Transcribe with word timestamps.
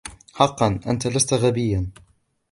حقا، 0.33 0.79
أنت 0.91 1.07
لست 1.07 1.33
غبيا. 1.33 1.87